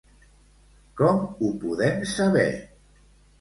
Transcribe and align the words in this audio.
Com 1.01 1.21
ho 1.41 1.51
podem 1.65 2.01
saber? 2.15 2.47